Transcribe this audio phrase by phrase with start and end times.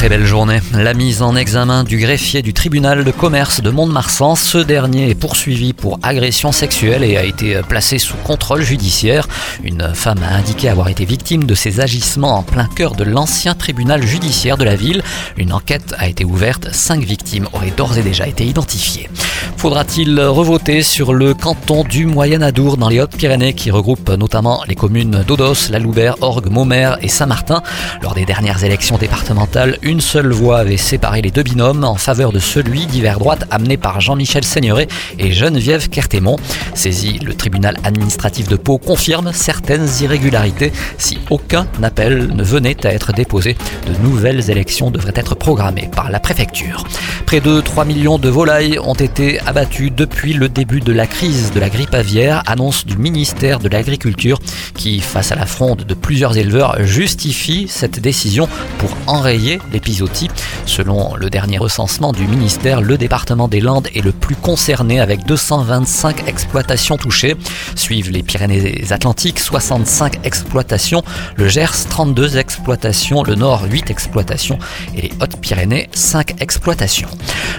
[0.00, 0.60] Très belle journée.
[0.72, 4.34] La mise en examen du greffier du tribunal de commerce de Mont-de-Marsan.
[4.34, 9.28] Ce dernier est poursuivi pour agression sexuelle et a été placé sous contrôle judiciaire.
[9.62, 13.54] Une femme a indiqué avoir été victime de ces agissements en plein cœur de l'ancien
[13.54, 15.02] tribunal judiciaire de la ville.
[15.36, 16.72] Une enquête a été ouverte.
[16.72, 19.10] Cinq victimes auraient d'ores et déjà été identifiées.
[19.60, 25.22] Faudra-t-il revoter sur le canton du Moyen-Adour dans les Hautes-Pyrénées qui regroupe notamment les communes
[25.26, 27.62] d'Odos, La Loubert, Orgue, Maumère et Saint-Martin?
[28.00, 32.32] Lors des dernières élections départementales, une seule voix avait séparé les deux binômes en faveur
[32.32, 34.88] de celui d'hiver droite amené par Jean-Michel Seigneuret
[35.18, 36.36] et Geneviève Kertémont.
[36.72, 40.72] Saisi, le tribunal administratif de Pau confirme certaines irrégularités.
[40.96, 46.10] Si aucun appel ne venait à être déposé, de nouvelles élections devraient être programmées par
[46.10, 46.84] la préfecture.
[47.26, 51.50] Près de 3 millions de volailles ont été abattues depuis le début de la crise
[51.50, 54.38] de la grippe aviaire, annonce du ministère de l'Agriculture
[54.76, 58.48] qui, face à la fronde de plusieurs éleveurs, justifie cette décision
[58.78, 59.80] pour enrayer les
[60.66, 65.26] Selon le dernier recensement du ministère, le département des Landes est le plus concerné avec
[65.26, 67.34] 225 exploitations touchées.
[67.74, 71.02] Suivent les Pyrénées-Atlantiques, 65 exploitations,
[71.34, 74.60] le Gers, 32 exploitations, le Nord, 8 exploitations
[74.96, 77.08] et les Hautes-Pyrénées, 5 exploitations.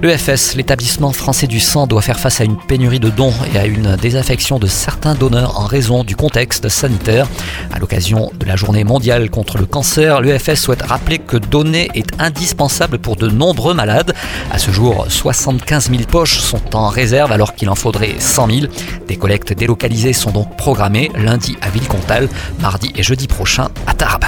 [0.00, 3.66] L'EFS, l'établissement français du sang, doit faire face à une pénurie de dons et à
[3.66, 7.26] une désaffection de certains donneurs en raison du contexte sanitaire.
[7.72, 12.08] À l'occasion de la journée mondiale contre le cancer, l'EFS souhaite rappeler que donner est
[12.20, 14.14] indispensable pour de nombreux malades.
[14.52, 18.72] À ce jour, 75 000 poches sont en réserve alors qu'il en faudrait 100 000.
[19.08, 22.28] Des collectes délocalisées sont donc programmées lundi à Villecontal,
[22.60, 24.26] mardi et jeudi prochain à Tarbes.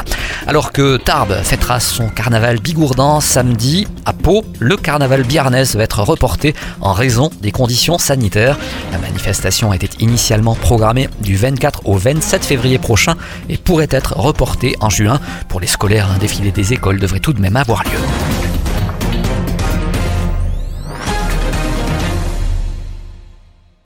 [0.49, 6.03] Alors que Tarbes fêtera son carnaval bigourdan samedi, à Pau, le carnaval biarnais va être
[6.03, 8.59] reporté en raison des conditions sanitaires.
[8.93, 13.15] La manifestation était initialement programmée du 24 au 27 février prochain
[13.49, 15.21] et pourrait être reportée en juin.
[15.49, 18.50] Pour les scolaires, un défilé des écoles devrait tout de même avoir lieu.